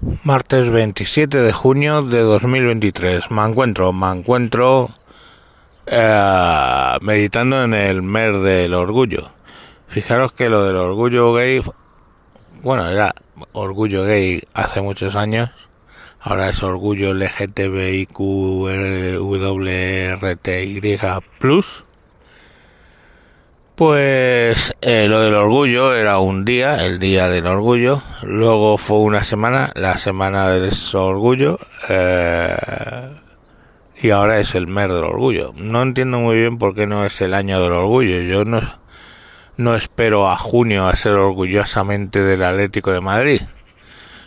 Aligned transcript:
Martes 0.00 0.70
27 0.70 1.38
de 1.38 1.52
junio 1.52 2.02
de 2.02 2.20
2023. 2.20 3.32
Me 3.32 3.44
encuentro, 3.44 3.92
me 3.92 4.12
encuentro 4.12 4.90
eh, 5.86 6.98
meditando 7.00 7.64
en 7.64 7.74
el 7.74 8.02
mes 8.02 8.40
del 8.42 8.74
orgullo. 8.74 9.32
Fijaros 9.88 10.32
que 10.32 10.48
lo 10.48 10.64
del 10.64 10.76
orgullo 10.76 11.34
gay, 11.34 11.60
bueno, 12.62 12.88
era 12.88 13.12
orgullo 13.50 14.04
gay 14.04 14.40
hace 14.54 14.80
muchos 14.82 15.16
años. 15.16 15.50
Ahora 16.20 16.48
es 16.48 16.62
orgullo 16.62 17.12
LGTBIQWRTY 17.12 18.08
plus. 21.40 21.84
Pues 23.78 24.74
eh, 24.80 25.06
lo 25.06 25.20
del 25.20 25.36
orgullo 25.36 25.94
era 25.94 26.18
un 26.18 26.44
día, 26.44 26.84
el 26.84 26.98
día 26.98 27.28
del 27.28 27.46
orgullo. 27.46 28.02
Luego 28.24 28.76
fue 28.76 28.98
una 28.98 29.22
semana, 29.22 29.70
la 29.76 29.96
semana 29.98 30.48
del 30.48 30.72
orgullo. 30.94 31.60
Eh, 31.88 32.56
y 34.02 34.10
ahora 34.10 34.40
es 34.40 34.56
el 34.56 34.66
mes 34.66 34.88
del 34.88 35.04
orgullo. 35.04 35.54
No 35.56 35.80
entiendo 35.82 36.18
muy 36.18 36.40
bien 36.40 36.58
por 36.58 36.74
qué 36.74 36.88
no 36.88 37.04
es 37.04 37.20
el 37.20 37.34
año 37.34 37.62
del 37.62 37.70
orgullo. 37.70 38.20
Yo 38.22 38.44
no, 38.44 38.60
no 39.56 39.76
espero 39.76 40.28
a 40.28 40.34
junio 40.34 40.88
a 40.88 40.96
ser 40.96 41.12
orgullosamente 41.12 42.20
del 42.20 42.42
Atlético 42.42 42.90
de 42.90 43.00
Madrid. 43.00 43.42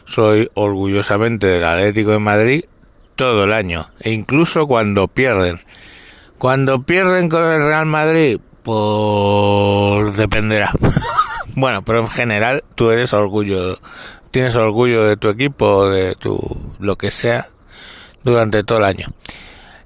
Soy 0.05 0.49
orgullosamente 0.53 1.47
del 1.47 1.65
Atlético 1.65 2.11
de 2.11 2.19
Madrid 2.19 2.63
todo 3.17 3.43
el 3.43 3.51
año. 3.51 3.89
E 3.99 4.11
incluso 4.11 4.65
cuando 4.65 5.09
pierden. 5.09 5.59
Cuando 6.37 6.83
pierden 6.83 7.27
con 7.27 7.43
el 7.43 7.59
Real 7.59 7.85
Madrid, 7.85 8.39
pues 8.63 10.17
dependerá. 10.17 10.71
bueno, 11.55 11.83
pero 11.83 11.99
en 11.99 12.07
general 12.07 12.63
tú 12.75 12.91
eres 12.91 13.13
orgullo, 13.13 13.77
tienes 14.31 14.55
orgullo 14.55 15.03
de 15.05 15.17
tu 15.17 15.29
equipo, 15.29 15.89
de 15.89 16.15
tu 16.15 16.39
lo 16.79 16.97
que 16.97 17.11
sea, 17.11 17.47
durante 18.23 18.63
todo 18.63 18.79
el 18.79 18.85
año. 18.85 19.07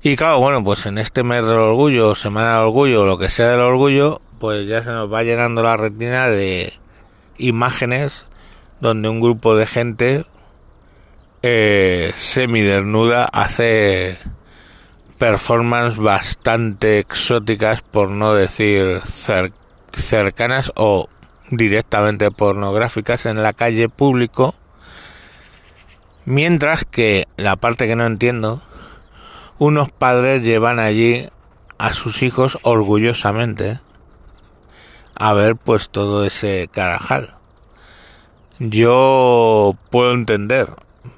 Y 0.04 0.16
claro, 0.16 0.40
bueno, 0.40 0.64
pues 0.64 0.86
en 0.86 0.98
este 0.98 1.24
mes 1.24 1.46
del 1.46 1.58
orgullo, 1.58 2.14
semana 2.16 2.52
del 2.52 2.66
orgullo, 2.66 3.06
lo 3.06 3.18
que 3.18 3.30
sea 3.30 3.50
del 3.50 3.62
orgullo, 3.62 4.22
pues 4.40 4.68
ya 4.68 4.84
se 4.84 4.92
nos 4.92 5.12
va 5.12 5.24
llenando 5.24 5.64
la 5.64 5.78
retina 5.78 6.28
de 6.28 6.74
imágenes 7.38 8.28
donde 8.82 9.10
un 9.10 9.20
grupo 9.22 9.56
de 9.56 9.66
gente 9.66 10.26
eh, 11.42 12.12
semidesnuda 12.16 13.26
hace 13.26 14.18
performance 15.18 15.98
bastante 15.98 17.00
exóticas, 17.00 17.82
por 17.82 18.10
no 18.10 18.34
decir 18.34 19.02
cercanas 19.92 20.72
o 20.76 21.10
directamente 21.50 22.32
pornográficas 22.32 23.26
en 23.26 23.42
la 23.42 23.54
calle 23.54 23.90
público, 23.90 24.56
mientras 26.26 26.86
que 26.86 27.28
la 27.38 27.56
parte 27.56 27.88
que 27.88 27.96
no 27.96 28.06
entiendo, 28.06 28.62
unos 29.58 29.90
padres 29.90 30.42
llevan 30.42 30.80
allí 30.80 31.30
a 31.78 31.94
sus 31.94 32.24
hijos 32.24 32.58
orgullosamente 32.64 33.80
a 35.16 35.34
ver 35.34 35.56
pues 35.56 35.90
todo 35.90 36.26
ese 36.26 36.70
carajal. 36.72 37.36
Yo 38.60 39.76
puedo 39.90 40.14
entender 40.14 40.70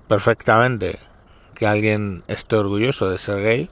perfectamente 0.08 1.00
que 1.56 1.68
alguien 1.68 2.24
esté 2.28 2.56
orgulloso 2.56 3.10
de 3.10 3.18
ser 3.18 3.42
gay, 3.42 3.70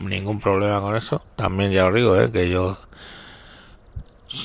ningún 0.00 0.40
problema 0.40 0.80
con 0.80 0.96
eso. 0.96 1.22
También 1.36 1.70
ya 1.70 1.86
os 1.86 1.94
digo, 1.94 2.16
¿eh? 2.16 2.30
que 2.30 2.48
yo 2.48 2.78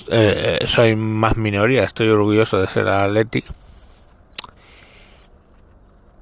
eh, 0.10 0.60
eh, 0.62 0.68
soy 0.68 0.96
más 0.96 1.38
minoría, 1.38 1.84
estoy 1.84 2.10
orgulloso 2.10 2.60
de 2.60 2.68
ser 2.68 2.88
atlético. 2.88 3.54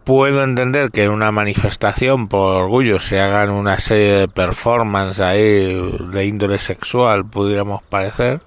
Puedo 0.03 0.44
entender 0.44 0.92
que 0.92 1.03
en 1.03 1.12
una 1.12 1.31
manifestación 1.31 2.28
por 2.28 2.56
orgullo 2.58 3.00
se 3.00 3.22
hagan 3.22 3.52
una 3.52 3.80
serie 3.80 4.12
de 4.12 4.28
performances 4.28 5.22
ahí 5.22 5.73
de 6.12 6.25
índole 6.25 6.59
sexual, 6.59 7.25
pudiéramos 7.25 7.81
parecer. 7.84 8.41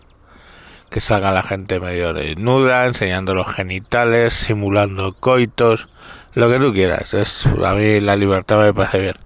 Que 0.91 1.01
salga 1.01 1.33
la 1.33 1.43
gente 1.43 1.81
medio 1.81 2.13
desnuda, 2.13 2.87
enseñando 2.87 3.35
los 3.35 3.49
genitales, 3.49 4.35
simulando 4.35 5.15
coitos, 5.15 5.89
lo 6.37 6.51
que 6.51 6.59
tú 6.59 6.73
quieras. 6.75 7.15
Es, 7.15 7.47
a 7.47 7.75
mí 7.75 7.99
la 8.01 8.15
libertad 8.15 8.61
me 8.61 8.75
parece 8.75 9.01
bien. 9.01 9.17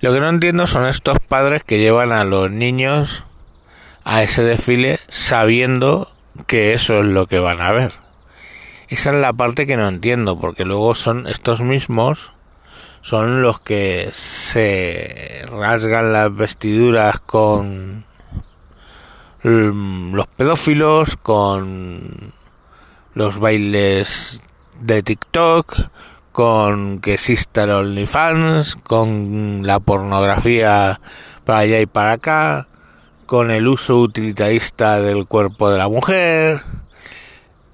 Lo 0.00 0.12
que 0.12 0.20
no 0.20 0.28
entiendo 0.28 0.66
son 0.66 0.86
estos 0.86 1.18
padres 1.18 1.64
que 1.64 1.78
llevan 1.78 2.12
a 2.12 2.24
los 2.24 2.50
niños 2.50 3.24
a 4.04 4.22
ese 4.22 4.42
desfile 4.42 5.00
sabiendo 5.08 6.12
que 6.46 6.74
eso 6.74 7.00
es 7.00 7.06
lo 7.06 7.26
que 7.26 7.38
van 7.38 7.62
a 7.62 7.72
ver. 7.72 7.92
Esa 8.88 9.10
es 9.10 9.16
la 9.16 9.32
parte 9.32 9.66
que 9.66 9.78
no 9.78 9.88
entiendo, 9.88 10.38
porque 10.38 10.66
luego 10.66 10.94
son 10.94 11.26
estos 11.26 11.60
mismos, 11.60 12.32
son 13.00 13.40
los 13.40 13.58
que 13.60 14.10
se 14.12 15.46
rasgan 15.50 16.12
las 16.12 16.34
vestiduras 16.34 17.20
con 17.20 18.04
los 19.42 20.26
pedófilos, 20.26 21.16
con 21.16 22.34
los 23.14 23.38
bailes 23.38 24.42
de 24.78 25.02
TikTok, 25.02 25.88
con 26.32 27.00
que 27.00 27.14
exista 27.14 27.64
el 27.64 27.70
OnlyFans, 27.70 28.76
con 28.76 29.62
la 29.64 29.80
pornografía 29.80 31.00
para 31.44 31.60
allá 31.60 31.80
y 31.80 31.86
para 31.86 32.12
acá, 32.12 32.68
con 33.26 33.50
el 33.50 33.68
uso 33.68 33.98
utilitarista 33.98 35.00
del 35.00 35.26
cuerpo 35.26 35.70
de 35.70 35.78
la 35.78 35.88
mujer, 35.88 36.62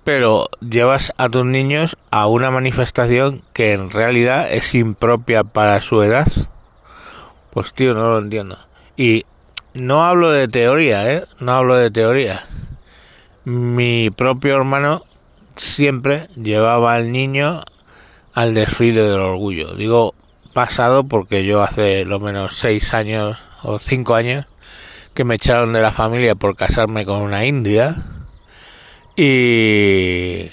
pero 0.05 0.49
llevas 0.61 1.13
a 1.17 1.29
tus 1.29 1.45
niños 1.45 1.97
a 2.11 2.27
una 2.27 2.51
manifestación 2.51 3.43
que 3.53 3.73
en 3.73 3.91
realidad 3.91 4.47
es 4.53 4.75
impropia 4.75 5.45
para 5.45 5.81
su 5.81 6.03
edad. 6.03 6.29
Pues 7.51 7.73
tío, 7.73 7.95
no 7.95 8.11
lo 8.11 8.19
entiendo. 8.19 8.59
Y 8.97 9.25
no 9.75 10.05
hablo 10.05 10.31
de 10.31 10.47
teoría, 10.47 11.13
¿eh? 11.13 11.25
No 11.41 11.53
hablo 11.53 11.75
de 11.77 11.91
teoría. 11.91 12.47
Mi 13.45 14.11
propio 14.11 14.57
hermano 14.57 15.05
siempre 15.57 16.29
llevaba 16.37 16.95
al 16.95 17.13
niño 17.13 17.63
al 18.37 18.53
desfile 18.53 19.03
del 19.03 19.19
orgullo. 19.19 19.75
Digo 19.75 20.15
pasado 20.53 21.05
porque 21.05 21.47
yo 21.47 21.63
hace 21.63 22.05
lo 22.05 22.21
menos 22.21 22.55
seis 22.59 22.93
años 22.93 23.39
o 23.63 23.79
cinco 23.79 24.15
años 24.15 24.45
que 25.15 25.25
me 25.25 25.37
echaron 25.37 25.73
de 25.73 25.81
la 25.81 25.91
familia 25.91 26.35
por 26.35 26.55
casarme 26.55 27.07
con 27.07 27.23
una 27.23 27.47
india 27.47 28.05
y 29.17 30.51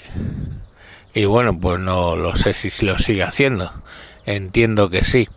y 1.12 1.24
bueno 1.26 1.58
pues 1.60 1.78
no 1.78 2.16
lo 2.16 2.36
sé 2.36 2.54
si 2.54 2.86
lo 2.86 2.96
sigue 2.96 3.22
haciendo 3.22 3.70
entiendo 4.24 4.88
que 4.88 5.04
sí 5.04 5.28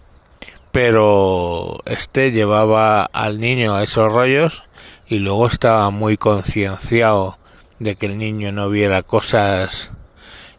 pero 0.72 1.80
este 1.86 2.32
llevaba 2.32 3.04
al 3.04 3.42
niño 3.42 3.76
a 3.76 3.84
esos 3.84 4.12
rollos 4.12 4.64
y 5.08 5.20
luego 5.20 5.48
estaba 5.48 5.90
muy 5.90 6.16
concienciado 6.16 7.38
de 7.80 7.96
que 7.96 8.06
el 8.06 8.18
niño 8.18 8.54
no 8.54 8.70
viera 8.70 9.04
cosas 9.04 9.92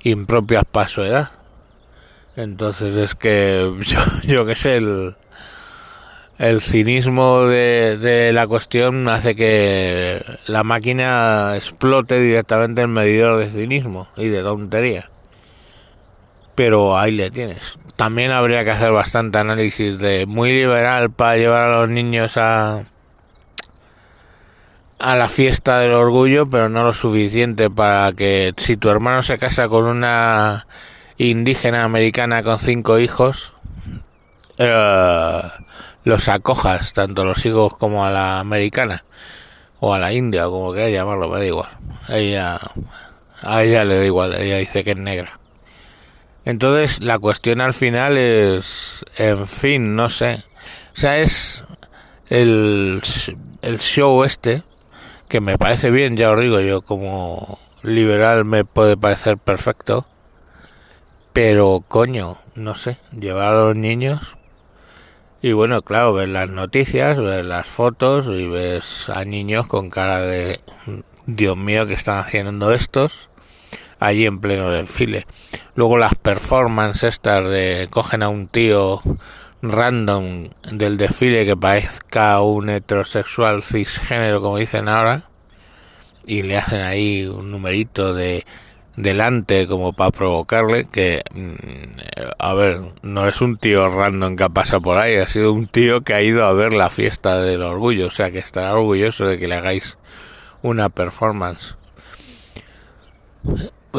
impropias 0.01 0.65
para 0.71 0.89
su 0.89 1.03
edad 1.03 1.38
entonces 2.43 2.97
es 2.97 3.15
que 3.15 3.73
yo, 3.81 4.01
yo 4.23 4.47
que 4.47 4.55
sé, 4.55 4.77
el, 4.77 5.17
el 6.39 6.61
cinismo 6.61 7.43
de, 7.43 7.99
de, 7.99 8.33
la 8.33 8.47
cuestión 8.47 9.09
hace 9.09 9.35
que 9.35 10.25
la 10.47 10.65
máquina 10.65 11.53
explote 11.57 12.21
directamente 12.21 12.83
el 12.83 12.89
medidor 12.89 13.39
de 13.39 13.51
cinismo 13.51 14.09
y 14.17 14.29
de 14.29 14.43
tontería. 14.43 15.11
Pero 16.55 16.99
ahí 16.99 17.13
le 17.13 17.31
tienes. 17.31 17.79
También 17.97 18.31
habría 18.31 18.65
que 18.65 18.71
hacer 18.71 18.93
bastante 18.93 19.39
análisis 19.39 19.99
de 19.99 20.27
muy 20.27 20.53
liberal 20.53 21.11
para 21.11 21.37
llevar 21.37 21.69
a 21.69 21.81
los 21.81 21.89
niños 21.89 22.37
a 22.37 22.85
a 24.99 25.15
la 25.15 25.29
fiesta 25.29 25.79
del 25.79 25.93
orgullo, 25.93 26.47
pero 26.49 26.69
no 26.69 26.85
lo 26.85 26.93
suficiente 26.93 27.71
para 27.71 28.13
que 28.13 28.53
si 28.57 28.77
tu 28.77 28.89
hermano 28.89 29.23
se 29.23 29.39
casa 29.39 29.69
con 29.69 29.85
una 29.85 30.67
indígena 31.19 31.85
americana 31.85 32.43
con 32.43 32.59
cinco 32.59 32.99
hijos, 32.99 33.53
eh, 34.57 35.43
los 36.05 36.29
acojas, 36.29 36.93
tanto 36.93 37.25
los 37.25 37.45
hijos 37.45 37.77
como 37.77 38.05
a 38.05 38.11
la 38.11 38.41
americana, 38.41 39.05
o 39.81 39.93
a 39.93 39.99
la 39.99 40.13
india, 40.13 40.49
o 40.49 40.53
como 40.53 40.73
quieras 40.73 40.93
llamarlo, 40.93 41.29
me 41.29 41.39
da 41.41 41.47
igual. 41.47 41.69
Ella, 42.09 42.59
a 43.43 43.63
ella 43.63 43.85
le 43.85 43.99
da 43.99 44.05
igual, 44.05 44.35
ella 44.35 44.59
dice 44.59 44.85
que 44.85 44.93
es 44.93 44.97
negra. 44.97 45.39
Entonces, 46.45 47.03
la 47.03 47.19
cuestión 47.19 47.61
al 47.61 47.75
final 47.75 48.17
es, 48.17 49.05
en 49.17 49.47
fin, 49.47 49.97
no 49.97 50.09
sé. 50.09 50.45
O 50.95 51.01
sea, 51.01 51.19
es 51.19 51.65
el, 52.29 53.03
el 53.63 53.79
show 53.81 54.25
este, 54.25 54.63
que 55.29 55.41
me 55.41 55.59
parece 55.59 55.91
bien, 55.91 56.17
ya 56.17 56.31
os 56.31 56.41
digo, 56.41 56.61
yo 56.61 56.81
como 56.81 57.59
liberal 57.83 58.45
me 58.45 58.65
puede 58.65 58.97
parecer 58.97 59.37
perfecto 59.37 60.07
pero 61.41 61.85
coño, 61.87 62.37
no 62.57 62.75
sé, 62.75 62.99
llevar 63.17 63.55
a 63.55 63.67
los 63.67 63.77
niños 63.77 64.37
y 65.41 65.53
bueno, 65.53 65.83
claro, 65.83 66.13
ver 66.13 66.31
las 66.31 66.51
noticias, 66.51 67.17
ver 67.17 67.45
las 67.45 67.69
fotos 67.69 68.27
y 68.27 68.49
ves 68.49 69.09
a 69.09 69.25
niños 69.25 69.69
con 69.69 69.89
cara 69.89 70.21
de 70.21 70.59
Dios 71.27 71.57
mío 71.57 71.87
que 71.87 71.95
están 71.95 72.19
haciendo 72.19 72.73
estos. 72.73 73.31
allí 74.01 74.27
en 74.27 74.41
pleno 74.41 74.69
desfile. 74.71 75.27
Luego 75.77 75.97
las 75.97 76.17
performances 76.17 77.15
estas 77.15 77.49
de 77.49 77.87
cogen 77.89 78.25
a 78.25 78.29
un 78.31 78.49
tío 78.49 79.01
random 79.63 80.49
del 80.73 80.97
desfile 80.97 81.47
que 81.47 81.57
parezca 81.57 82.41
un 82.41 82.69
heterosexual 82.69 83.63
cisgénero 83.63 84.43
como 84.43 84.59
dicen 84.59 84.89
ahora 84.89 85.31
y 86.27 86.43
le 86.43 86.59
hacen 86.59 86.81
ahí 86.81 87.27
un 87.27 87.53
numerito 87.53 88.13
de 88.13 88.45
delante 89.03 89.67
como 89.67 89.93
para 89.93 90.11
provocarle 90.11 90.85
que 90.87 91.23
mm, 91.33 92.33
a 92.39 92.55
ver 92.55 92.81
no 93.03 93.29
es 93.29 93.41
un 93.41 93.57
tío 93.57 93.89
random 93.89 94.37
que 94.37 94.51
pasa 94.51 94.81
por 94.81 94.99
ahí 94.99 95.17
ha 95.17 95.27
sido 95.27 95.53
un 95.53 95.67
tío 95.67 96.03
que 96.03 96.15
ha 96.15 96.23
ido 96.23 96.45
a 96.45 96.53
ver 96.53 96.73
la 96.73 96.91
fiesta 96.91 97.41
del 97.41 97.63
orgullo 97.63 98.09
o 98.09 98.11
sea 98.11 98.31
que 98.31 98.39
estará 98.39 98.75
orgulloso 98.75 99.27
de 99.27 99.39
que 99.39 99.49
le 99.49 99.55
hagáis 99.55 99.99
una 100.63 100.89
performance. 100.89 101.77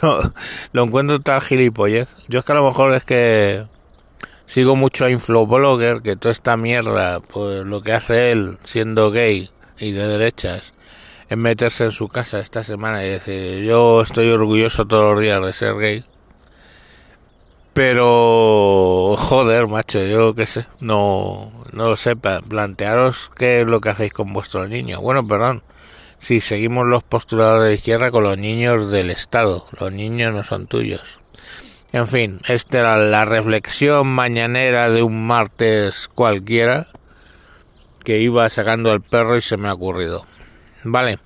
Yo 0.00 0.20
lo 0.72 0.82
encuentro 0.82 1.20
tal 1.20 1.40
gilipollez. 1.40 2.08
Yo 2.28 2.40
es 2.40 2.44
que 2.44 2.52
a 2.52 2.56
lo 2.56 2.66
mejor 2.66 2.92
es 2.94 3.04
que 3.04 3.66
sigo 4.46 4.76
mucho 4.76 5.04
a 5.04 5.10
Infloblogger, 5.10 6.02
que 6.02 6.16
toda 6.16 6.32
esta 6.32 6.56
mierda, 6.56 7.20
pues 7.20 7.64
lo 7.64 7.82
que 7.82 7.92
hace 7.92 8.32
él, 8.32 8.58
siendo 8.64 9.10
gay 9.10 9.50
y 9.78 9.92
de 9.92 10.08
derechas, 10.08 10.74
es 11.28 11.36
meterse 11.36 11.84
en 11.84 11.90
su 11.90 12.08
casa 12.08 12.38
esta 12.38 12.62
semana 12.62 13.04
y 13.04 13.08
decir, 13.10 13.64
yo 13.64 14.02
estoy 14.02 14.28
orgulloso 14.30 14.86
todos 14.86 15.14
los 15.14 15.22
días 15.22 15.44
de 15.44 15.52
ser 15.52 15.76
gay. 15.76 16.04
Pero, 17.72 19.16
joder, 19.18 19.66
macho, 19.66 20.02
yo 20.06 20.34
qué 20.34 20.46
sé, 20.46 20.66
no, 20.80 21.52
no 21.72 21.90
lo 21.90 21.96
sé, 21.96 22.16
plantearos 22.16 23.30
qué 23.36 23.60
es 23.60 23.66
lo 23.66 23.80
que 23.80 23.90
hacéis 23.90 24.12
con 24.12 24.32
vuestros 24.32 24.68
niños. 24.70 25.00
Bueno, 25.00 25.26
perdón, 25.26 25.62
si 26.18 26.40
seguimos 26.40 26.86
los 26.86 27.02
postulados 27.02 27.64
de 27.64 27.74
izquierda 27.74 28.10
con 28.10 28.24
los 28.24 28.38
niños 28.38 28.90
del 28.90 29.10
Estado, 29.10 29.66
los 29.78 29.92
niños 29.92 30.32
no 30.32 30.42
son 30.42 30.66
tuyos. 30.66 31.20
En 31.92 32.06
fin, 32.06 32.40
esta 32.48 32.78
era 32.78 32.96
la 32.96 33.24
reflexión 33.24 34.06
mañanera 34.06 34.88
de 34.88 35.02
un 35.02 35.26
martes 35.26 36.08
cualquiera 36.14 36.86
que 38.04 38.20
iba 38.20 38.48
sacando 38.48 38.90
al 38.90 39.02
perro 39.02 39.36
y 39.36 39.40
se 39.40 39.56
me 39.56 39.68
ha 39.68 39.74
ocurrido. 39.74 40.26
Vale, 40.88 41.18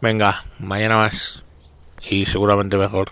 venga, 0.00 0.44
mañana 0.60 0.98
más 0.98 1.42
y 2.08 2.26
seguramente 2.26 2.76
mejor. 2.76 3.10